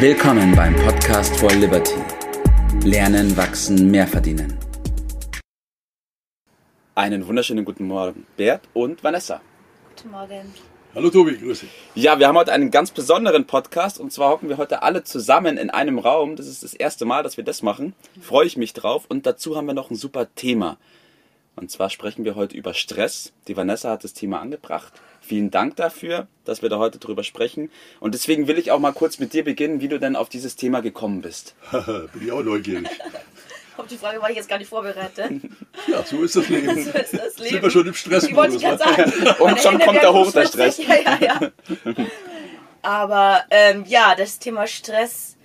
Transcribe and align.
Willkommen 0.00 0.54
beim 0.54 0.76
Podcast 0.76 1.36
for 1.38 1.50
Liberty. 1.50 1.96
Lernen, 2.84 3.36
wachsen, 3.36 3.90
mehr 3.90 4.06
verdienen. 4.06 4.56
Einen 6.94 7.26
wunderschönen 7.26 7.64
guten 7.64 7.84
Morgen, 7.88 8.24
Bert 8.36 8.68
und 8.74 9.02
Vanessa. 9.02 9.40
Guten 9.96 10.12
Morgen. 10.12 10.54
Hallo 10.94 11.10
Tobi, 11.10 11.36
grüß 11.36 11.62
dich. 11.62 11.70
Ja, 11.96 12.20
wir 12.20 12.28
haben 12.28 12.36
heute 12.36 12.52
einen 12.52 12.70
ganz 12.70 12.92
besonderen 12.92 13.48
Podcast 13.48 13.98
und 13.98 14.12
zwar 14.12 14.30
hocken 14.30 14.48
wir 14.48 14.56
heute 14.56 14.82
alle 14.82 15.02
zusammen 15.02 15.58
in 15.58 15.68
einem 15.68 15.98
Raum. 15.98 16.36
Das 16.36 16.46
ist 16.46 16.62
das 16.62 16.74
erste 16.74 17.04
Mal, 17.04 17.24
dass 17.24 17.36
wir 17.36 17.42
das 17.42 17.62
machen. 17.62 17.92
Freue 18.20 18.46
ich 18.46 18.56
mich 18.56 18.74
drauf 18.74 19.04
und 19.08 19.26
dazu 19.26 19.56
haben 19.56 19.66
wir 19.66 19.74
noch 19.74 19.90
ein 19.90 19.96
super 19.96 20.32
Thema. 20.36 20.78
Und 21.58 21.70
zwar 21.70 21.90
sprechen 21.90 22.24
wir 22.24 22.36
heute 22.36 22.56
über 22.56 22.72
Stress. 22.72 23.32
Die 23.48 23.56
Vanessa 23.56 23.90
hat 23.90 24.04
das 24.04 24.14
Thema 24.14 24.40
angebracht. 24.40 24.92
Vielen 25.20 25.50
Dank 25.50 25.76
dafür, 25.76 26.28
dass 26.44 26.62
wir 26.62 26.68
da 26.68 26.78
heute 26.78 26.98
drüber 26.98 27.24
sprechen. 27.24 27.70
Und 28.00 28.14
deswegen 28.14 28.46
will 28.46 28.58
ich 28.58 28.70
auch 28.70 28.78
mal 28.78 28.92
kurz 28.92 29.18
mit 29.18 29.32
dir 29.32 29.44
beginnen, 29.44 29.80
wie 29.80 29.88
du 29.88 29.98
denn 29.98 30.16
auf 30.16 30.28
dieses 30.28 30.56
Thema 30.56 30.80
gekommen 30.80 31.20
bist. 31.20 31.56
Bin 31.70 32.22
ich 32.22 32.32
auch 32.32 32.42
neugierig. 32.42 32.88
Auf 33.76 33.86
die 33.86 33.96
Frage 33.96 34.20
war 34.22 34.30
ich 34.30 34.36
jetzt 34.36 34.48
gar 34.48 34.58
nicht 34.58 34.68
vorbereitet. 34.68 35.42
Ja, 35.86 36.04
so 36.04 36.22
ist 36.22 36.36
das 36.36 36.48
Leben. 36.48 36.84
So 36.84 36.90
ist 36.90 37.14
das 37.14 37.38
Leben. 37.38 37.50
Sind 37.50 37.62
wir 37.62 37.70
schon 37.70 37.86
im 37.86 37.94
Stress? 37.94 38.24
Ich 38.24 38.34
wollte 38.34 38.56
ich 38.56 38.62
gerade 38.62 38.78
sagen. 38.78 39.12
Und 39.38 39.58
schon 39.60 39.78
kommt 39.78 40.02
da 40.02 40.12
hoch 40.12 40.30
der. 40.32 40.46
Stress. 40.46 40.78
Ja, 40.78 40.96
ja, 40.96 41.18
ja. 41.20 41.40
Aber 42.82 43.44
ähm, 43.50 43.84
ja, 43.86 44.14
das 44.16 44.38
Thema 44.38 44.66
Stress 44.66 45.36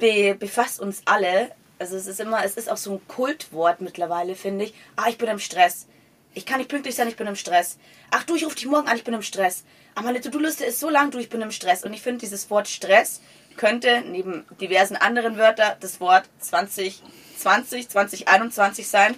be 0.00 0.34
befasst 0.38 0.80
uns 0.80 1.02
alle. 1.04 1.50
Also 1.78 1.96
es 1.96 2.06
ist 2.06 2.20
immer, 2.20 2.44
es 2.44 2.56
ist 2.56 2.70
auch 2.70 2.76
so 2.76 2.94
ein 2.94 3.08
Kultwort 3.08 3.80
mittlerweile, 3.80 4.34
finde 4.34 4.64
ich. 4.66 4.74
Ah, 4.96 5.08
ich 5.08 5.18
bin 5.18 5.28
im 5.28 5.38
Stress. 5.38 5.86
Ich 6.34 6.46
kann 6.46 6.58
nicht 6.58 6.70
pünktlich 6.70 6.94
sein, 6.94 7.08
ich 7.08 7.16
bin 7.16 7.26
im 7.26 7.36
Stress. 7.36 7.78
Ach 8.10 8.24
du, 8.24 8.36
ich 8.36 8.44
rufe 8.44 8.56
dich 8.56 8.66
morgen 8.66 8.88
an, 8.88 8.96
ich 8.96 9.04
bin 9.04 9.14
im 9.14 9.22
Stress. 9.22 9.64
Aber 9.94 10.06
meine 10.06 10.20
To-Do-Liste 10.20 10.64
ist 10.64 10.78
so 10.80 10.88
lang, 10.88 11.10
du, 11.10 11.18
ich 11.18 11.28
bin 11.28 11.40
im 11.40 11.50
Stress. 11.50 11.84
Und 11.84 11.92
ich 11.92 12.02
finde, 12.02 12.20
dieses 12.20 12.50
Wort 12.50 12.68
Stress 12.68 13.20
könnte 13.56 14.02
neben 14.06 14.44
diversen 14.60 14.96
anderen 14.96 15.36
Wörtern 15.36 15.72
das 15.80 16.00
Wort 16.00 16.24
2020, 16.38 17.88
2021 17.88 18.86
sein. 18.86 19.14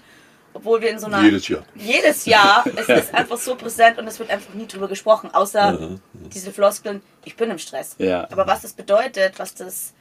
Obwohl 0.53 0.81
wir 0.81 0.91
in 0.91 0.99
so 0.99 1.07
einer... 1.07 1.23
Jedes 1.23 1.47
Jahr. 1.49 1.65
Jedes 1.75 2.25
Jahr. 2.25 2.65
Es 2.77 2.89
ist 2.89 3.15
einfach 3.15 3.39
so 3.39 3.55
präsent 3.55 3.99
und 3.99 4.09
es 4.09 4.19
wird 4.19 4.31
einfach 4.31 4.53
nie 4.55 4.67
drüber 4.67 4.89
gesprochen. 4.89 5.31
Außer 5.33 5.99
diese 6.13 6.53
Floskeln, 6.53 7.03
ich 7.25 7.37
bin 7.37 7.51
im 7.51 7.59
Stress. 7.59 7.95
Ja. 7.99 8.27
Aber 8.33 8.47
was 8.47 8.63
das 8.63 8.73
bedeutet, 8.73 9.39
was 9.39 9.55
das 9.55 9.93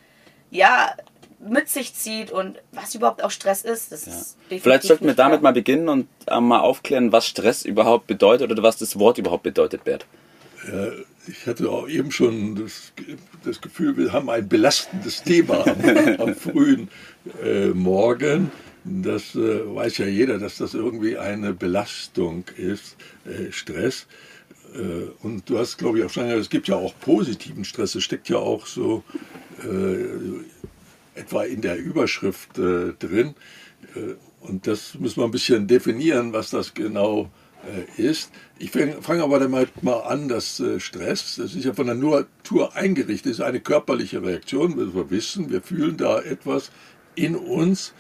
ja 0.50 0.96
mit 1.40 1.70
sich 1.70 1.94
zieht 1.94 2.32
und 2.32 2.58
was 2.72 2.96
überhaupt 2.96 3.24
auch 3.24 3.32
Stress 3.32 3.64
ist, 3.64 3.92
das 3.92 4.08
ist 4.08 4.38
definitiv 4.44 4.64
Vielleicht 4.64 4.84
sollten 4.84 5.06
wir 5.06 5.14
damit 5.14 5.40
klar. 5.40 5.52
mal 5.52 5.54
beginnen 5.54 5.88
und 5.88 6.08
äh, 6.28 6.40
mal 6.40 6.60
aufklären, 6.60 7.12
was 7.12 7.28
Stress 7.28 7.64
überhaupt 7.64 8.08
bedeutet 8.08 8.52
oder 8.52 8.62
was 8.62 8.78
das 8.78 9.00
Wort 9.00 9.18
überhaupt 9.18 9.44
bedeutet, 9.44 9.84
Bert. 9.84 10.06
Ich 11.28 11.48
hatte 11.48 11.70
auch 11.70 11.88
eben 11.88 12.12
schon 12.12 12.56
das, 12.56 12.92
das 13.46 13.62
Gefühl, 13.62 13.96
wir 13.98 14.12
haben 14.12 14.30
ein 14.30 14.48
belastendes 14.48 15.24
Thema 15.24 15.66
am, 15.66 16.20
am 16.20 16.36
frühen 16.36 16.90
äh, 17.44 17.68
Morgen. 17.68 18.52
Das 18.84 19.36
äh, 19.36 19.76
weiß 19.76 20.00
ja 20.00 20.06
jeder, 20.06 20.40
dass 20.40 20.58
das 20.58 20.74
irgendwie 20.74 21.18
eine 21.18 21.54
Belastung 21.54 22.46
ist, 22.58 22.98
äh, 23.26 23.52
Stress. 23.52 24.08
Äh, 24.74 25.10
und 25.22 25.50
du 25.50 25.60
hast, 25.60 25.78
glaube 25.78 26.00
ich, 26.00 26.06
auch 26.06 26.10
schon 26.10 26.24
gesagt, 26.24 26.42
es 26.42 26.50
gibt 26.50 26.68
ja 26.68 26.76
auch 26.76 26.94
positiven 27.00 27.66
Stress. 27.66 27.96
Es 27.96 28.04
steckt 28.04 28.30
ja 28.30 28.38
auch 28.38 28.66
so 28.66 29.04
äh, 29.64 30.06
etwa 31.20 31.44
in 31.44 31.62
der 31.62 31.78
Überschrift 31.78 32.58
äh, 32.58 32.94
drin. 32.94 33.36
Äh, 33.96 34.16
und 34.42 34.68
das 34.68 34.96
müssen 34.96 35.18
wir 35.18 35.26
ein 35.26 35.32
bisschen 35.32 35.68
definieren, 35.68 36.34
was 36.34 36.50
das 36.50 36.74
genau 36.74 37.30
äh, 37.98 38.02
ist. 38.02 38.32
Ich 38.58 38.72
fange 38.72 39.02
fang 39.02 39.22
aber 39.22 39.40
damit 39.40 39.84
mal 39.84 40.00
an, 40.00 40.30
dass 40.30 40.60
äh, 40.60 40.80
Stress, 40.80 41.36
das 41.36 41.56
ist 41.56 41.66
ja 41.66 41.74
von 41.74 41.88
der 41.88 41.96
Natur 41.96 42.76
eingerichtet, 42.76 43.34
ist 43.34 43.42
eine 43.42 43.60
körperliche 43.60 44.24
Reaktion. 44.24 44.78
Wir 44.78 45.10
wissen, 45.10 45.50
wir 45.50 45.62
fühlen 45.62 45.98
da 45.98 46.22
etwas 46.22 46.72
in 47.16 47.36
uns. 47.36 47.94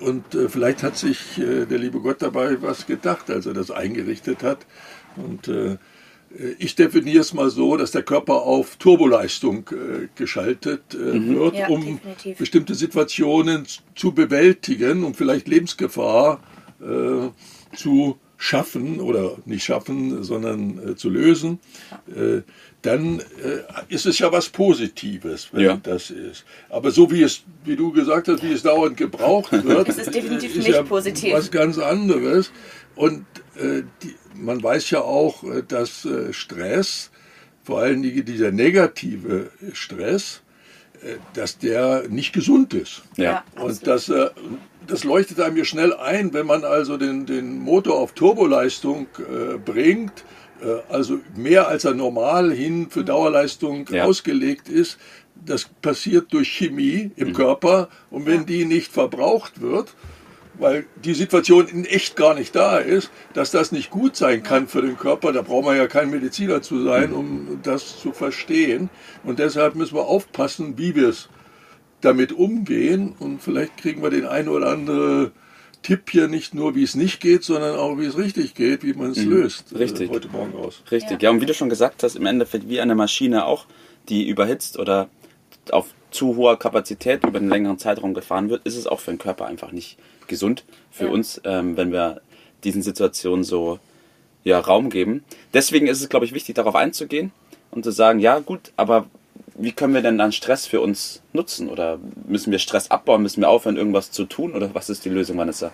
Und 0.00 0.24
vielleicht 0.48 0.82
hat 0.82 0.96
sich 0.96 1.18
der 1.36 1.66
liebe 1.66 2.00
Gott 2.00 2.22
dabei 2.22 2.62
was 2.62 2.86
gedacht, 2.86 3.28
als 3.28 3.44
er 3.44 3.52
das 3.52 3.70
eingerichtet 3.70 4.42
hat. 4.42 4.64
Und 5.16 5.50
ich 6.58 6.74
definiere 6.74 7.20
es 7.20 7.32
mal 7.32 7.50
so, 7.50 7.76
dass 7.76 7.92
der 7.92 8.02
Körper 8.02 8.42
auf 8.42 8.76
Turboleistung 8.76 9.68
äh, 9.72 10.08
geschaltet 10.16 10.82
äh, 10.94 10.98
wird, 11.28 11.54
Ja, 11.56 11.68
um 11.68 11.80
definitiv. 11.84 12.38
bestimmte 12.38 12.74
Situationen 12.74 13.66
zu 13.94 14.12
bewältigen, 14.12 15.04
um 15.04 15.14
vielleicht 15.14 15.48
Lebensgefahr 15.48 16.40
äh, 16.80 17.28
zu 17.76 18.18
schaffen 18.38 19.00
oder 19.00 19.36
nicht 19.46 19.64
schaffen, 19.64 20.22
sondern 20.22 20.90
äh, 20.90 20.94
zu 20.96 21.08
lösen. 21.08 21.58
Äh, 22.14 22.42
dann 22.82 23.20
äh, 23.20 23.22
ist 23.88 24.04
es 24.04 24.18
ja 24.18 24.30
was 24.30 24.50
Positives, 24.50 25.48
wenn 25.52 25.64
Ja. 25.64 25.80
das 25.82 26.10
ist. 26.10 26.44
Aber 26.68 26.90
so 26.90 27.10
wie 27.10 27.22
es, 27.22 27.42
wie 27.64 27.76
du 27.76 27.92
gesagt 27.92 28.28
hast, 28.28 28.42
wie 28.42 28.52
es 28.52 28.62
dauernd 28.62 28.96
gebraucht 28.98 29.52
wird, 29.64 29.88
Es 29.88 29.96
ist 29.98 30.14
definitiv 30.14 30.54
äh, 30.54 30.58
nicht 30.58 30.68
ja 30.68 30.82
positiv. 30.82 31.32
was 31.32 31.50
ganz 31.50 31.78
anderes. 31.78 32.52
Und 32.96 33.24
äh, 33.56 33.82
die, 34.02 34.14
man 34.34 34.62
weiß 34.62 34.90
ja 34.90 35.00
auch, 35.02 35.44
äh, 35.44 35.62
dass 35.66 36.04
äh, 36.04 36.32
Stress, 36.32 37.10
vor 37.62 37.80
allen 37.80 38.02
Dingen 38.02 38.24
dieser 38.24 38.50
negative 38.50 39.50
Stress, 39.72 40.42
äh, 41.02 41.16
dass 41.34 41.58
der 41.58 42.08
nicht 42.08 42.32
gesund 42.32 42.74
ist. 42.74 43.02
Ja. 43.16 43.44
Ja. 43.56 43.62
Und 43.62 43.86
das, 43.86 44.08
äh, 44.08 44.30
das 44.86 45.04
leuchtet 45.04 45.40
einem 45.40 45.56
hier 45.56 45.64
schnell 45.66 45.92
ein, 45.94 46.32
wenn 46.32 46.46
man 46.46 46.64
also 46.64 46.96
den, 46.96 47.26
den 47.26 47.58
Motor 47.58 47.96
auf 47.98 48.12
Turboleistung 48.12 49.06
äh, 49.18 49.58
bringt, 49.58 50.24
äh, 50.62 50.76
also 50.92 51.20
mehr 51.36 51.68
als 51.68 51.84
er 51.84 51.94
normal 51.94 52.50
hin 52.52 52.88
für 52.88 53.04
Dauerleistung 53.04 53.86
Ja. 53.90 54.04
ausgelegt 54.04 54.68
ist. 54.70 54.98
Das 55.44 55.68
passiert 55.82 56.32
durch 56.32 56.48
Chemie 56.48 57.10
im 57.16 57.34
Körper 57.34 57.90
und 58.10 58.24
wenn 58.24 58.46
die 58.46 58.64
nicht 58.64 58.90
verbraucht 58.90 59.60
wird, 59.60 59.94
weil 60.58 60.86
die 61.04 61.14
Situation 61.14 61.68
in 61.68 61.84
echt 61.84 62.16
gar 62.16 62.34
nicht 62.34 62.54
da 62.54 62.78
ist, 62.78 63.10
dass 63.34 63.50
das 63.50 63.72
nicht 63.72 63.90
gut 63.90 64.16
sein 64.16 64.42
kann 64.42 64.68
für 64.68 64.82
den 64.82 64.96
Körper. 64.96 65.32
Da 65.32 65.42
braucht 65.42 65.64
man 65.64 65.76
ja 65.76 65.86
kein 65.86 66.10
Mediziner 66.10 66.62
zu 66.62 66.82
sein, 66.82 67.12
um 67.12 67.60
das 67.62 68.00
zu 68.00 68.12
verstehen. 68.12 68.88
Und 69.24 69.38
deshalb 69.38 69.74
müssen 69.74 69.94
wir 69.96 70.06
aufpassen, 70.06 70.78
wie 70.78 70.94
wir 70.94 71.08
es 71.08 71.28
damit 72.00 72.32
umgehen. 72.32 73.14
Und 73.18 73.42
vielleicht 73.42 73.76
kriegen 73.76 74.02
wir 74.02 74.10
den 74.10 74.26
ein 74.26 74.48
oder 74.48 74.68
andere 74.68 75.32
Tipp 75.82 76.10
hier 76.10 76.26
nicht 76.28 76.54
nur, 76.54 76.74
wie 76.74 76.82
es 76.82 76.94
nicht 76.94 77.20
geht, 77.20 77.44
sondern 77.44 77.76
auch, 77.76 77.98
wie 77.98 78.06
es 78.06 78.16
richtig 78.16 78.54
geht, 78.54 78.82
wie 78.82 78.94
man 78.94 79.10
es 79.12 79.22
löst. 79.24 79.72
äh, 79.72 79.78
Richtig. 79.78 80.10
heute 80.10 80.28
Morgen 80.28 80.54
aus. 80.54 80.82
Richtig, 80.90 81.22
Ja. 81.22 81.28
ja. 81.28 81.30
und 81.30 81.40
wie 81.40 81.46
du 81.46 81.54
schon 81.54 81.68
gesagt 81.68 82.02
hast, 82.02 82.16
im 82.16 82.26
Endeffekt 82.26 82.68
wie 82.68 82.80
eine 82.80 82.94
Maschine 82.94 83.44
auch, 83.46 83.66
die 84.08 84.28
überhitzt 84.28 84.78
oder 84.78 85.08
auf 85.70 85.86
zu 86.16 86.36
hoher 86.36 86.58
Kapazität 86.58 87.24
über 87.24 87.38
einen 87.38 87.50
längeren 87.50 87.78
Zeitraum 87.78 88.14
gefahren 88.14 88.48
wird, 88.48 88.66
ist 88.66 88.76
es 88.76 88.86
auch 88.86 89.00
für 89.00 89.10
den 89.12 89.18
Körper 89.18 89.46
einfach 89.46 89.70
nicht 89.70 89.98
gesund 90.26 90.64
für 90.90 91.04
Ja. 91.04 91.10
uns, 91.10 91.40
ähm, 91.44 91.76
wenn 91.76 91.92
wir 91.92 92.20
diesen 92.64 92.82
Situationen 92.82 93.44
so 93.44 93.78
ja, 94.44 94.58
Raum 94.58 94.90
geben. 94.90 95.24
Deswegen 95.52 95.86
ist 95.88 96.00
es, 96.00 96.08
glaube 96.08 96.24
ich, 96.24 96.32
wichtig, 96.32 96.54
darauf 96.54 96.74
einzugehen 96.74 97.32
und 97.70 97.84
zu 97.84 97.90
sagen, 97.90 98.18
ja 98.18 98.38
gut, 98.38 98.72
aber 98.76 99.06
wie 99.56 99.72
können 99.72 99.92
wir 99.94 100.02
denn 100.02 100.18
dann 100.18 100.32
Stress 100.32 100.66
für 100.66 100.80
uns 100.80 101.20
nutzen? 101.32 101.68
Oder 101.68 101.98
müssen 102.26 102.50
wir 102.50 102.58
Stress 102.58 102.90
abbauen? 102.90 103.22
Müssen 103.22 103.40
wir 103.40 103.48
aufhören, 103.48 103.76
irgendwas 103.76 104.10
zu 104.10 104.24
tun? 104.24 104.54
Oder 104.54 104.74
was 104.74 104.88
ist 104.88 105.04
die 105.04 105.08
Lösung, 105.08 105.36
Vanessa? 105.38 105.70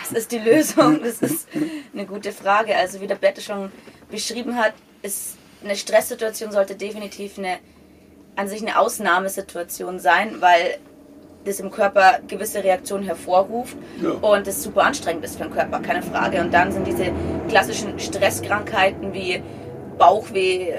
Was 0.00 0.12
ist 0.18 0.32
die 0.32 0.38
Lösung? 0.38 1.00
Das 1.02 1.20
ist 1.20 1.48
eine 1.92 2.06
gute 2.06 2.32
Frage. 2.32 2.74
Also 2.76 3.00
wie 3.00 3.06
der 3.06 3.16
Bette 3.16 3.40
schon 3.40 3.70
beschrieben 4.10 4.56
hat, 4.56 4.74
ist 5.02 5.36
eine 5.62 5.76
Stresssituation 5.76 6.50
sollte 6.50 6.74
definitiv 6.74 7.38
eine 7.38 7.58
an 8.36 8.48
sich 8.48 8.62
eine 8.62 8.78
Ausnahmesituation 8.78 9.98
sein, 9.98 10.36
weil 10.40 10.78
das 11.44 11.58
im 11.60 11.70
Körper 11.70 12.20
gewisse 12.28 12.62
Reaktionen 12.62 13.04
hervorruft 13.04 13.76
Ja. 14.00 14.10
und 14.10 14.46
das 14.46 14.62
super 14.62 14.84
anstrengend 14.84 15.24
ist 15.24 15.36
für 15.36 15.44
den 15.44 15.52
Körper, 15.52 15.80
keine 15.80 16.02
Frage. 16.02 16.40
Und 16.40 16.52
dann 16.54 16.70
sind 16.72 16.86
diese 16.86 17.12
klassischen 17.48 17.98
Stresskrankheiten 17.98 19.12
wie 19.12 19.42
Bauchweh, 19.98 20.72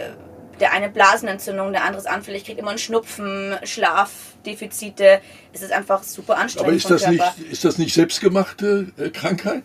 der 0.59 0.71
eine 0.71 0.87
Blasenentzündung, 0.89 1.73
der 1.73 1.83
andere 1.83 1.99
ist 1.99 2.07
anfällig, 2.07 2.45
kriegt 2.45 2.59
immer 2.59 2.69
einen 2.69 2.77
Schnupfen, 2.79 3.55
Schlafdefizite. 3.63 5.19
Es 5.51 5.61
ist 5.61 5.71
einfach 5.73 6.03
super 6.03 6.37
anstrengend 6.37 6.67
Aber 6.69 6.75
ist 6.77 6.89
das, 6.89 7.07
nicht, 7.07 7.23
ist 7.51 7.65
das 7.65 7.77
nicht 7.77 7.93
selbstgemachte 7.93 8.87
äh, 8.97 9.09
Krankheit? 9.09 9.63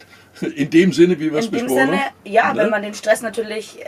In 0.55 0.71
dem 0.71 0.93
Sinne, 0.93 1.19
wie 1.21 1.31
wir 1.33 1.39
es 1.39 1.47
In 1.47 1.53
dem 1.53 1.67
besprochen 1.67 1.87
Sinne, 1.87 2.01
haben? 2.05 2.15
ja, 2.25 2.53
Ne? 2.53 2.63
wenn 2.63 2.71
man 2.71 2.83
den 2.83 2.95
Stress 2.95 3.23
natürlich 3.23 3.79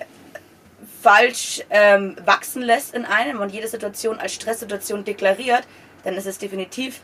falsch 1.03 1.63
ähm, 1.71 2.17
wachsen 2.25 2.63
lässt 2.63 2.95
in 2.95 3.05
einem 3.05 3.41
und 3.41 3.51
jede 3.53 3.69
Situation 3.69 4.19
als 4.19 4.35
Stresssituation 4.35 5.05
deklariert, 5.05 5.63
dann 6.05 6.15
ist 6.15 6.27
es 6.27 6.39
definitiv 6.39 7.01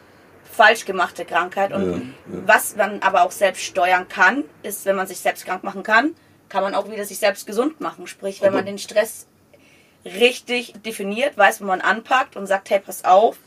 falsch 0.50 0.84
gemachte 0.84 1.25
Krankheit. 1.25 1.72
Und 1.72 1.90
Ja, 1.93 1.96
ja. 1.96 2.02
was 2.46 2.76
man 2.76 3.02
aber 3.02 3.22
auch 3.22 3.31
selbst 3.32 3.62
steuern 3.62 4.08
kann, 4.08 4.44
ist, 4.62 4.84
wenn 4.84 4.96
man 4.96 5.06
sich 5.06 5.19
selbst 5.19 5.44
krank 5.46 5.64
machen 5.64 5.82
kann, 5.82 6.14
kann 6.48 6.62
man 6.62 6.75
auch 6.75 6.90
wieder 6.90 7.04
sich 7.04 7.19
selbst 7.19 7.46
gesund 7.46 7.81
machen. 7.81 8.06
Sprich, 8.06 8.40
wenn 8.40 8.48
Aber- 8.48 8.58
man 8.58 8.66
den 8.66 8.78
Stress 8.78 9.26
richtig 10.04 10.75
definiert, 10.84 11.37
weiß, 11.37 11.60
wo 11.60 11.64
man 11.64 11.81
anpackt 11.81 12.37
und 12.37 12.46
sagt, 12.46 12.70
hey, 12.70 12.78
pass 12.81 13.04
auf, 13.04 13.38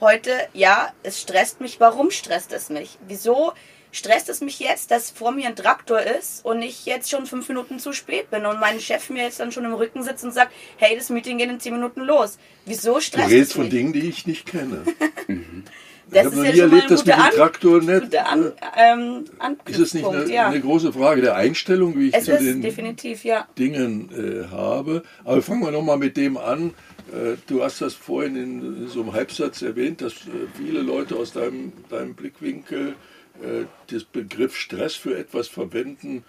heute, 0.00 0.30
ja, 0.54 0.92
es 1.02 1.20
stresst 1.20 1.60
mich. 1.60 1.78
Warum 1.80 2.10
stresst 2.10 2.52
es 2.52 2.70
mich? 2.70 2.98
Wieso 3.06 3.52
stresst 3.92 4.28
es 4.28 4.40
mich 4.40 4.60
jetzt, 4.60 4.90
dass 4.90 5.10
vor 5.10 5.32
mir 5.32 5.48
ein 5.48 5.56
Traktor 5.56 6.00
ist 6.00 6.44
und 6.44 6.62
ich 6.62 6.86
jetzt 6.86 7.10
schon 7.10 7.26
fünf 7.26 7.48
Minuten 7.48 7.78
zu 7.78 7.92
spät 7.92 8.30
bin 8.30 8.46
und 8.46 8.60
mein 8.60 8.80
Chef 8.80 9.10
mir 9.10 9.24
jetzt 9.24 9.40
dann 9.40 9.52
schon 9.52 9.64
im 9.64 9.74
Rücken 9.74 10.02
sitzt 10.02 10.24
und 10.24 10.32
sagt, 10.32 10.52
hey, 10.76 10.96
das 10.96 11.10
Meeting 11.10 11.38
geht 11.38 11.50
in 11.50 11.60
zehn 11.60 11.74
Minuten 11.74 12.02
los. 12.02 12.38
Wieso 12.64 12.94
Du 12.94 13.00
stresst 13.00 13.30
redest 13.30 13.50
es 13.50 13.56
von 13.56 13.64
mich? 13.64 13.72
Dingen, 13.72 13.92
die 13.92 14.08
ich 14.08 14.26
nicht 14.26 14.46
kenne. 14.46 14.82
Das 16.10 16.20
ich 16.20 16.26
habe 16.26 16.36
noch 16.36 16.44
ja 16.44 16.52
nie 16.52 16.58
erlebt, 16.60 16.90
dass 16.90 17.04
mit 17.04 17.14
dem 17.14 17.20
Traktor 17.20 17.82
nicht. 17.82 18.16
An, 18.16 18.46
äh, 18.46 18.92
ähm, 18.92 19.24
Ist 19.66 19.78
es 19.78 19.94
nicht 19.94 20.06
eine, 20.06 20.32
ja. 20.32 20.48
eine 20.48 20.60
große 20.60 20.92
Frage 20.92 21.20
der 21.20 21.34
Einstellung, 21.36 21.98
wie 21.98 22.08
ich 22.08 22.14
Es 22.14 22.24
zu 22.24 22.38
den 22.38 22.62
definitiv, 22.62 23.24
ja. 23.24 23.46
Dingen 23.58 24.10
äh, 24.10 24.48
habe? 24.50 25.02
Aber 25.24 25.42
fangen 25.42 25.60
wir 25.60 25.70
nochmal 25.70 25.98
mit 25.98 26.16
dem 26.16 26.38
an. 26.38 26.72
Äh, 27.12 27.36
du 27.46 27.62
hast 27.62 27.80
das 27.80 27.94
vorhin 27.94 28.36
in, 28.36 28.88
so 28.88 29.02
einem 29.02 29.12
Halbsatz 29.12 29.62
erwähnt, 29.62 30.00
dass 30.00 30.12
äh, 30.12 30.46
viele 30.56 30.80
Leute 30.82 31.16
aus 31.16 31.32
deinem, 31.32 31.72
deinem 31.88 32.14
Blickwinkel 32.14 32.94
äh, 33.42 33.64
das 33.88 34.04
Begriff 34.04 34.56
Stress 34.56 34.94
für 34.94 35.16
etwas 35.16 35.48
verwenden, 35.48 36.24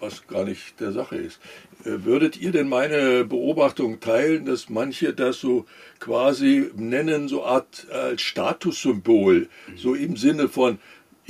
was 0.00 0.26
gar 0.26 0.44
nicht 0.44 0.80
der 0.80 0.90
Sache 0.90 1.16
ist. 1.16 1.40
Würdet 1.84 2.36
ihr 2.36 2.50
denn 2.50 2.68
meine 2.68 3.24
Beobachtung 3.24 4.00
teilen, 4.00 4.46
dass 4.46 4.68
manche 4.68 5.12
das 5.12 5.38
so 5.38 5.64
quasi 6.00 6.70
nennen, 6.74 7.28
so 7.28 7.44
Art 7.44 7.86
als 7.88 8.20
Statussymbol, 8.20 9.48
so 9.76 9.94
im 9.94 10.16
Sinne 10.16 10.48
von, 10.48 10.80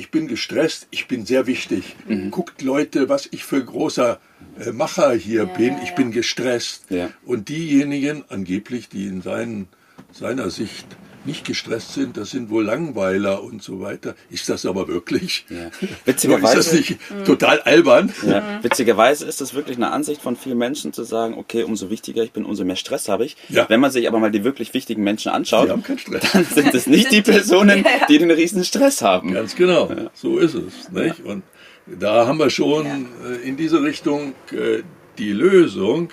ich 0.03 0.11
bin 0.11 0.27
gestresst, 0.27 0.89
ich 0.91 1.07
bin 1.07 1.27
sehr 1.27 1.47
wichtig. 1.47 1.95
Guckt 2.33 2.61
Leute, 2.61 3.09
was 3.09 3.29
ich 3.31 3.45
für 3.45 3.65
großer 3.65 4.19
äh, 4.59 4.73
Macher 4.73 5.13
hier 5.13 5.47
bin, 5.47 5.77
ich 5.85 5.95
bin 5.95 6.11
gestresst. 6.11 6.91
Ja. 6.91 7.11
Und 7.25 7.49
diejenigen 7.49 8.25
angeblich, 8.29 8.89
die 8.89 9.07
in 9.07 9.23
seinen, 9.23 9.69
seiner 10.11 10.51
Sicht 10.51 10.87
nicht 11.27 11.45
gestresst 11.45 11.95
sind, 11.95 12.17
das 12.17 12.31
sind 12.31 12.51
wohl 12.51 12.65
Langweiler 12.65 13.43
und 13.43 13.63
so 13.63 13.81
weiter. 13.81 14.15
Ist 14.31 14.49
das 14.49 14.67
aber 14.67 14.89
wirklich? 14.89 15.45
Ja. 15.53 15.67
ist 15.67 15.83
das 15.83 16.07
Witzigerweise, 16.07 16.77
nicht 16.77 16.99
total 17.27 17.61
albern? 17.61 18.13
ja, 18.27 18.59
witzigerweise 18.63 19.27
ist 19.27 19.41
das 19.41 19.55
wirklich 19.55 19.77
eine 19.77 19.91
Ansicht 19.91 20.23
von 20.23 20.37
vielen 20.37 20.59
Menschen 20.59 20.93
zu 20.93 21.05
sagen, 21.05 21.35
okay, 21.37 21.63
umso 21.65 21.91
wichtiger 21.91 22.23
ich 22.23 22.33
bin, 22.33 22.45
umso 22.45 22.65
mehr 22.65 22.77
Stress 22.77 23.09
habe 23.09 23.25
ich. 23.25 23.37
Ja. 23.49 23.69
Wenn 23.69 23.81
man 23.81 23.91
sich 23.91 24.09
aber 24.09 24.19
mal 24.19 24.31
die 24.31 24.45
wirklich 24.45 24.73
wichtigen 24.75 25.03
Menschen 25.03 25.31
anschaut, 25.31 25.67
Die 25.69 25.73
haben 25.73 25.83
keinen 25.83 25.99
Stress. 25.99 26.33
dann 26.33 26.45
sind 26.45 26.75
es 26.75 26.87
nicht 26.87 27.13
die 27.13 27.23
Personen, 27.33 27.85
die 28.09 28.19
den 28.19 28.31
riesen 28.31 28.65
Stress 28.65 29.03
haben. 29.03 29.33
Ganz 29.33 29.55
genau, 29.55 29.91
so 30.15 30.39
ist 30.39 30.55
es. 30.55 30.91
Nicht? 30.91 31.21
Und 31.25 31.43
da 31.87 32.27
haben 32.27 32.39
wir 32.39 32.51
schon 32.51 32.87
äh, 32.87 33.47
in 33.47 33.57
diese 33.57 33.83
Richtung 33.83 34.35
äh, 34.53 34.83
die 35.19 35.33
Lösung. 35.33 36.11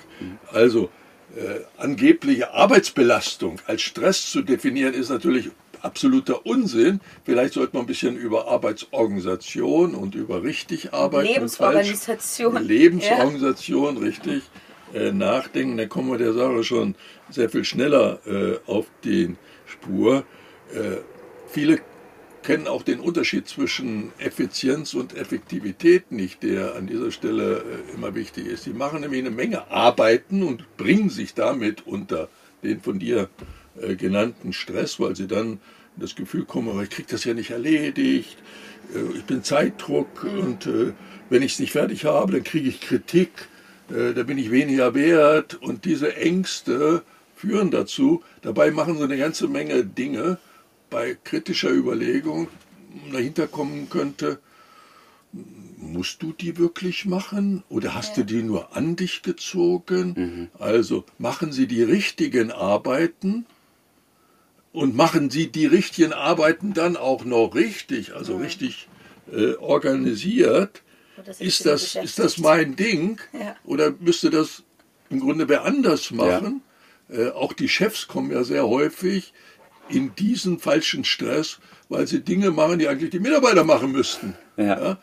Also 0.52 0.86
äh, 0.86 0.99
angebliche 1.78 2.54
Arbeitsbelastung 2.54 3.60
als 3.68 3.82
Stress 3.82 4.30
zu 4.32 4.42
definieren, 4.42 4.94
ist 4.94 5.10
natürlich 5.10 5.50
absoluter 5.82 6.46
Unsinn. 6.46 7.00
Vielleicht 7.24 7.54
sollte 7.54 7.76
man 7.76 7.84
ein 7.84 7.88
bisschen 7.88 8.18
über 8.18 8.48
Arbeitsorganisation 8.48 9.96
und 9.96 10.16
über 10.16 10.44
richtig 10.44 10.94
arbeiten. 10.94 11.28
und 11.28 11.36
falsch- 11.52 11.84
Lebensorganisation. 11.88 12.64
Lebensorganisation, 12.68 13.98
richtig, 13.98 14.44
äh, 14.94 15.12
nachdenken. 15.12 15.78
Dann 15.78 15.90
kommen 15.90 16.12
wir 16.12 16.18
der 16.18 16.34
Sache 16.34 16.64
schon 16.64 16.96
sehr 17.30 17.50
viel 17.50 17.64
schneller 17.64 18.20
äh, 18.26 18.58
auf 18.70 18.88
die 19.04 19.36
Spur. 19.66 20.24
Äh, 20.74 20.98
viele 21.48 21.80
kennen 22.44 22.68
auch 22.68 22.84
den 22.84 23.00
Unterschied 23.00 23.48
zwischen 23.48 24.12
Effizienz 24.18 24.94
und 24.94 25.16
Effektivität 25.16 26.12
nicht, 26.12 26.44
der 26.44 26.76
an 26.76 26.88
dieser 26.88 27.12
Stelle 27.12 27.58
äh, 27.58 27.94
immer 27.96 28.16
wichtig 28.16 28.48
ist. 28.48 28.64
Sie 28.64 28.74
machen 28.74 29.02
nämlich 29.02 29.22
eine 29.22 29.32
Menge 29.32 29.70
Arbeiten 29.72 30.44
und 30.44 30.78
bringen 30.78 31.10
sich 31.10 31.34
damit 31.34 31.86
unter 31.86 32.30
den 32.64 32.82
von 32.82 33.00
dir 33.00 33.30
äh, 33.82 33.96
genannten 33.96 34.54
Stress, 34.54 35.00
weil 35.00 35.16
sie 35.16 35.28
dann 35.28 35.60
das 35.96 36.16
Gefühl 36.16 36.46
kommen, 36.46 36.70
aber 36.70 36.84
ich 36.84 36.90
kriege 36.90 37.10
das 37.12 37.26
ja 37.26 37.34
nicht 37.34 37.52
erledigt, 37.52 38.38
äh, 38.96 39.18
ich 39.18 39.26
bin 39.26 39.44
Zeitdruck 39.44 40.24
und 40.24 40.70
wenn 41.30 41.44
ich 41.44 41.54
es 41.54 41.60
nicht 41.60 41.74
fertig 41.74 42.06
habe, 42.06 42.32
dann 42.32 42.44
kriege 42.44 42.70
ich 42.70 42.82
Kritik, 42.82 43.30
da 43.90 44.24
bin 44.24 44.38
ich 44.38 44.52
weniger 44.52 44.94
wert 44.94 45.56
und 45.56 45.86
diese 45.86 46.16
Ängste 46.16 47.04
führen 47.36 47.72
dazu. 47.72 48.24
Dabei 48.42 48.72
machen 48.72 48.98
sie 48.98 49.04
eine 49.04 49.18
ganze 49.18 49.48
Menge 49.48 49.84
Dinge, 49.84 50.38
bei 50.90 51.18
kritischer 51.24 51.72
Überlegung 51.72 52.48
dahinter 53.12 53.48
kommen 53.48 53.90
könnte, 53.90 54.40
musst 55.78 56.22
du 56.22 56.34
die 56.34 56.58
wirklich 56.58 57.06
machen 57.06 57.64
oder 57.70 57.94
hast 57.94 58.18
du 58.18 58.24
die 58.24 58.42
nur 58.44 58.76
an 58.76 58.96
dich 58.96 59.22
gezogen? 59.22 60.50
Also 60.58 61.06
machen 61.18 61.52
sie 61.52 61.68
die 61.68 61.84
richtigen 61.84 62.52
Arbeiten 62.52 63.46
und 64.72 64.96
machen 64.96 65.30
sie 65.30 65.48
die 65.48 65.66
richtigen 65.66 66.14
Arbeiten 66.14 66.74
dann 66.74 66.98
auch 66.98 67.26
noch 67.26 67.56
richtig, 67.56 68.14
also 68.16 68.38
richtig 68.38 68.88
äh, 69.32 69.54
organisiert. 69.56 70.82
Das 71.26 71.42
Ist 71.42 71.66
das, 71.66 71.96
ist 71.96 72.20
das 72.20 72.38
mein 72.38 72.76
Ding? 72.76 73.20
Ja. 73.34 73.56
Oder 73.66 73.94
müsste 74.00 74.30
das 74.30 74.64
im 75.10 75.20
Grunde 75.20 75.50
wer 75.50 75.66
anders 75.66 76.12
machen? 76.12 76.62
Äh, 77.10 77.30
auch 77.30 77.54
die 77.54 77.68
Chefs 77.68 78.08
kommen 78.08 78.32
ja 78.32 78.44
sehr 78.44 78.68
häufig 78.68 79.34
in 79.90 80.16
diesen 80.16 80.60
falschen 80.60 81.04
Stress, 81.04 81.60
weil 81.90 82.08
sie 82.08 82.22
Dinge 82.22 82.52
machen, 82.52 82.80
die 82.80 82.88
eigentlich 82.88 83.10
die 83.10 83.20
Mitarbeiter 83.20 83.64
machen 83.64 83.92
müssten. 83.92 84.36
Ja. 84.58 84.92
Äh, 84.92 84.98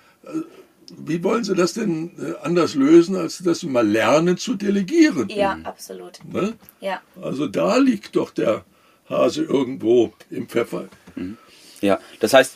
Wie 0.97 1.23
wollen 1.25 1.45
sie 1.45 1.55
das 1.55 1.75
denn 1.75 2.13
äh, 2.19 2.35
anders 2.45 2.75
lösen, 2.75 3.17
als 3.17 3.39
dass 3.39 3.61
sie 3.61 3.67
mal 3.67 3.87
lernen 3.87 4.37
zu 4.37 4.55
delegieren? 4.55 5.29
Ja, 5.29 5.59
absolut. 5.65 6.21
Ne? 6.33 6.55
Ja. 6.81 7.01
Also 7.21 7.47
da 7.47 7.77
liegt 7.77 8.15
doch 8.17 8.31
der 8.31 8.65
Hase 9.09 9.43
irgendwo 9.43 10.13
im 10.31 10.49
Pfeffer. 10.49 10.89
Ja, 11.81 11.99
das 12.21 12.33
heißt, 12.33 12.55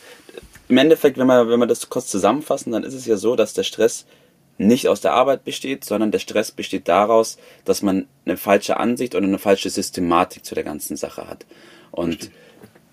im 0.67 0.77
Endeffekt, 0.77 1.17
wenn 1.17 1.27
wir, 1.27 1.49
wenn 1.49 1.59
wir 1.59 1.67
das 1.67 1.89
kurz 1.89 2.07
zusammenfassen, 2.07 2.71
dann 2.71 2.83
ist 2.83 2.93
es 2.93 3.05
ja 3.05 3.17
so, 3.17 3.35
dass 3.35 3.53
der 3.53 3.63
Stress 3.63 4.05
nicht 4.57 4.87
aus 4.87 5.01
der 5.01 5.13
Arbeit 5.13 5.43
besteht, 5.43 5.83
sondern 5.83 6.11
der 6.11 6.19
Stress 6.19 6.51
besteht 6.51 6.87
daraus, 6.87 7.37
dass 7.65 7.81
man 7.81 8.07
eine 8.25 8.37
falsche 8.37 8.77
Ansicht 8.77 9.15
oder 9.15 9.25
eine 9.25 9.39
falsche 9.39 9.69
Systematik 9.69 10.45
zu 10.45 10.55
der 10.55 10.63
ganzen 10.63 10.97
Sache 10.97 11.27
hat. 11.27 11.45
Und 11.91 12.31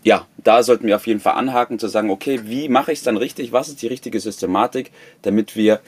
ja, 0.04 0.26
da 0.38 0.62
sollten 0.62 0.86
wir 0.86 0.96
auf 0.96 1.06
jeden 1.06 1.20
Fall 1.20 1.34
anhaken, 1.34 1.78
zu 1.78 1.88
sagen, 1.88 2.10
okay, 2.10 2.40
wie 2.44 2.68
mache 2.68 2.92
ich 2.92 2.98
es 2.98 3.04
dann 3.04 3.16
richtig? 3.16 3.52
Was 3.52 3.68
ist 3.68 3.82
die 3.82 3.86
richtige 3.88 4.20
Systematik, 4.20 4.90
damit 5.22 5.56
wir 5.56 5.80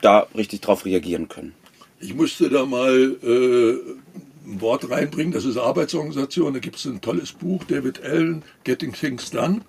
da 0.00 0.26
richtig 0.34 0.60
drauf 0.60 0.84
reagieren 0.84 1.28
können? 1.28 1.54
Ich 2.00 2.14
musste 2.14 2.50
da 2.50 2.66
mal 2.66 3.16
äh, 3.22 3.78
ein 4.44 4.60
Wort 4.60 4.90
reinbringen, 4.90 5.32
das 5.32 5.44
ist 5.44 5.56
Arbeitsorganisation. 5.56 6.52
Da 6.52 6.58
gibt 6.58 6.76
es 6.76 6.84
ein 6.84 7.00
tolles 7.00 7.32
Buch, 7.32 7.64
David 7.64 8.02
Allen, 8.02 8.42
Getting 8.64 8.92
Things 8.92 9.30
Done, 9.30 9.60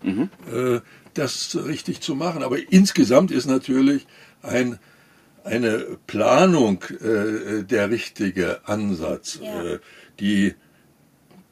äh, 0.52 0.80
das 1.14 1.56
richtig 1.56 2.02
zu 2.02 2.16
machen. 2.16 2.44
Aber 2.44 2.58
insgesamt 2.72 3.32
ist 3.32 3.46
natürlich 3.46 4.08
ein, 4.42 4.80
eine 5.44 5.98
Planung 6.08 6.84
äh, 6.84 7.64
der 7.64 7.92
richtige 7.92 8.68
Ansatz. 8.68 9.40
Ja. 9.42 9.64
Äh, 9.64 9.80
die, 10.20 10.56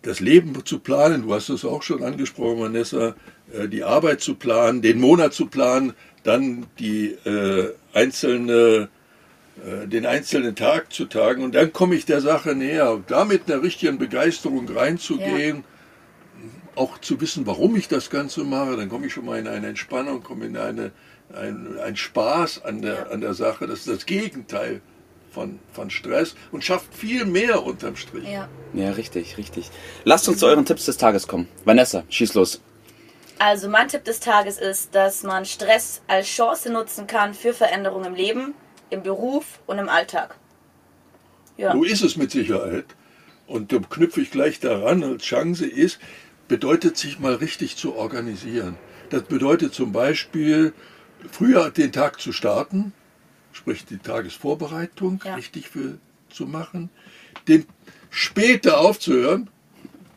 das 0.02 0.20
Leben 0.20 0.54
zu 0.66 0.80
planen, 0.80 1.24
du 1.24 1.34
hast 1.34 1.50
es 1.50 1.66
auch 1.66 1.84
schon 1.84 2.04
angesprochen, 2.04 2.60
Vanessa, 2.60 3.16
äh, 3.54 3.68
die 3.68 3.84
Arbeit 3.84 4.22
zu 4.22 4.36
planen, 4.36 4.82
den 4.82 5.00
Monat 5.00 5.34
zu 5.34 5.48
planen, 5.48 5.94
dann 6.24 6.66
die 6.80 7.12
äh, 7.26 7.74
einzelne 7.94 8.90
äh, 9.66 9.88
den 9.88 10.06
einzelnen 10.06 10.56
Tag 10.56 10.92
zu 10.94 11.06
tagen. 11.06 11.44
Und 11.44 11.56
dann 11.56 11.74
komme 11.74 11.96
ich 11.96 12.06
der 12.06 12.22
Sache 12.22 12.56
näher, 12.56 13.04
da 13.08 13.26
mit 13.26 13.52
einer 13.52 13.62
richtigen 13.62 13.98
Begeisterung 13.98 14.68
reinzugehen, 14.70 15.64
auch 16.76 16.98
zu 17.00 17.20
wissen, 17.22 17.46
warum 17.46 17.76
ich 17.76 17.88
das 17.88 18.10
Ganze 18.10 18.44
mache, 18.44 18.78
dann 18.78 18.90
komme 18.90 19.08
ich 19.08 19.14
schon 19.14 19.26
mal 19.26 19.40
in 19.40 19.48
eine 19.48 19.68
Entspannung, 19.68 20.24
komme 20.24 20.46
in 20.46 20.58
eine, 20.58 20.92
ein, 21.34 21.78
ein 21.80 21.96
Spaß 21.98 22.64
an 22.64 22.82
der, 22.82 22.94
Ja. 22.94 23.10
an 23.10 23.22
der 23.22 23.34
Sache, 23.34 23.68
das 23.68 23.80
ist 23.80 23.90
das 23.90 24.06
Gegenteil 24.06 24.82
von, 25.32 25.60
von 25.72 25.90
Stress 25.90 26.36
und 26.52 26.64
schafft 26.64 26.94
viel 26.94 27.26
mehr 27.26 27.64
unterm 27.64 27.96
Strich. 27.96 28.28
Ja. 28.28 28.48
Ja, 28.74 28.92
richtig, 28.92 29.38
richtig. 29.38 29.70
Lasst 30.04 30.28
uns 30.28 30.40
zu 30.40 30.48
euren 30.48 30.66
Tipps 30.66 30.86
des 30.86 30.98
Tages 30.98 31.28
kommen. 31.28 31.48
Vanessa, 31.66 32.04
schieß 32.10 32.34
los. 32.34 32.62
Also 33.40 33.70
mein 33.70 33.88
Tipp 33.88 34.04
des 34.04 34.20
Tages 34.20 34.60
ist, 34.60 34.94
dass 34.94 35.24
man 35.24 35.46
Stress 35.46 36.02
als 36.08 36.28
Chance 36.28 36.72
nutzen 36.72 37.08
kann 37.08 37.34
für 37.34 37.54
Veränderungen 37.54 38.06
im 38.06 38.16
Leben, 38.16 38.54
im 38.92 39.02
Beruf 39.02 39.60
und 39.66 39.80
im 39.80 39.90
Alltag. 39.90 40.36
Ja. 41.58 41.72
So 41.72 41.84
ist 41.84 42.04
es 42.04 42.18
mit 42.18 42.32
Sicherheit. 42.32 42.86
Und 43.48 43.74
da 43.74 43.80
knüpfe 43.80 44.22
ich 44.22 44.32
gleich 44.32 44.60
daran, 44.60 45.04
als 45.04 45.24
Chance 45.24 45.66
ist, 45.66 46.00
bedeutet 46.48 46.98
sich 46.98 47.20
mal 47.20 47.36
richtig 47.36 47.78
zu 47.78 47.96
organisieren. 47.96 48.78
Das 49.10 49.24
bedeutet 49.24 49.74
zum 49.74 49.92
Beispiel, 49.92 50.74
früher 51.32 51.70
den 51.70 51.92
Tag 51.92 52.22
zu 52.22 52.32
starten, 52.32 52.94
sprich 53.52 53.86
die 53.86 53.98
Tagesvorbereitung 53.98 55.22
Ja. 55.26 55.36
richtig 55.36 55.68
für, 55.70 55.98
zu 56.30 56.46
machen, 56.46 56.90
den 57.48 57.66
später 58.10 58.80
aufzuhören, 58.80 59.50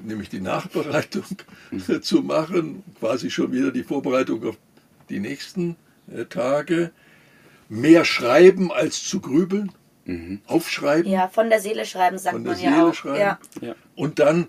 nämlich 0.01 0.29
die 0.29 0.41
Nachbereitung 0.41 1.25
zu 2.03 2.23
machen, 2.23 2.83
quasi 2.99 3.31
schon 3.31 3.53
wieder 3.53 3.71
die 3.71 3.83
Vorbereitung 3.85 4.45
auf 4.47 4.57
die 5.09 5.21
nächsten 5.21 5.77
äh, 6.13 6.25
Tage, 6.27 6.91
mehr 7.69 8.05
schreiben 8.05 8.71
als 8.73 9.03
zu 9.05 9.21
grübeln, 9.21 9.73
aufschreiben 10.47 11.11
ja, 11.11 11.29
von 11.29 11.49
der 11.49 11.61
Seele 11.61 11.87
schreiben 11.87 12.19
sagt 12.19 12.35
von 12.35 12.45
der 12.45 12.53
man 12.53 12.61
Seele 12.61 12.77
ja 12.77 12.87
auch. 12.89 12.95
schreiben 12.95 13.19
Ja. 13.19 13.39
Ja. 13.63 13.75
und 13.97 14.19
dann 14.19 14.49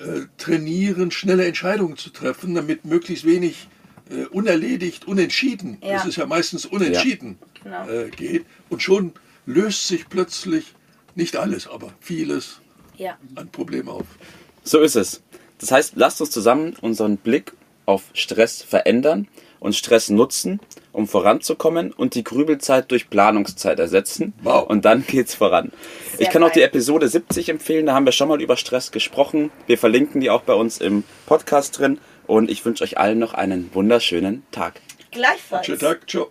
äh, 0.00 0.22
trainieren, 0.38 1.12
schnelle 1.12 1.46
Entscheidungen 1.46 1.96
zu 1.96 2.10
treffen, 2.10 2.56
damit 2.56 2.84
möglichst 2.84 3.24
wenig 3.24 3.68
äh, 4.10 4.24
unerledigt, 4.26 5.06
unentschieden, 5.06 5.78
Ja. 5.82 5.92
das 5.94 6.06
ist 6.06 6.16
ja 6.16 6.26
meistens 6.26 6.66
unentschieden, 6.66 7.38
Genau. 7.70 7.88
äh, 7.88 8.10
geht. 8.10 8.46
Und 8.68 8.82
schon 8.82 9.12
löst 9.46 9.86
sich 9.88 10.08
plötzlich, 10.08 10.74
nicht 11.14 11.36
alles, 11.36 11.66
aber 11.68 11.92
vieles 12.00 12.60
Ja. 12.96 13.16
an 13.34 13.48
Problemen 13.50 13.88
auf. 13.88 14.04
So 14.62 14.80
ist 14.80 14.96
es. 14.96 15.22
Das 15.58 15.70
heißt, 15.72 15.94
lasst 15.96 16.20
uns 16.20 16.30
zusammen 16.30 16.76
unseren 16.80 17.16
Blick 17.16 17.52
auf 17.86 18.04
Stress 18.14 18.62
verändern 18.62 19.26
und 19.60 19.74
Stress 19.74 20.08
nutzen, 20.10 20.60
um 20.92 21.08
voranzukommen 21.08 21.92
und 21.92 22.14
die 22.14 22.22
Grübelzeit 22.22 22.90
durch 22.90 23.10
Planungszeit 23.10 23.78
ersetzen. 23.80 24.34
Wow. 24.42 24.68
Und 24.68 24.84
dann 24.84 25.04
geht's 25.06 25.34
voran. 25.34 25.72
Sehr 26.12 26.20
ich 26.20 26.30
kann 26.30 26.42
auch 26.44 26.50
die. 26.50 26.62
Episode 26.62 27.08
70 27.08 27.48
empfehlen, 27.48 27.86
da 27.86 27.94
haben 27.94 28.04
wir 28.04 28.12
schon 28.12 28.28
mal 28.28 28.40
über 28.40 28.56
Stress 28.56 28.92
gesprochen. 28.92 29.50
Wir 29.66 29.78
verlinken 29.78 30.20
die 30.20 30.30
auch 30.30 30.42
bei 30.42 30.54
uns 30.54 30.78
im 30.78 31.02
Podcast 31.26 31.78
drin 31.78 31.98
und 32.26 32.50
ich 32.50 32.64
wünsche 32.64 32.84
euch 32.84 32.98
allen 32.98 33.18
noch 33.18 33.34
einen 33.34 33.70
wunderschönen 33.74 34.44
Tag. 34.52 34.80
Gleichfalls. 35.10 35.66
Schönen 35.66 35.78
Tag, 35.80 36.08
ciao. 36.08 36.30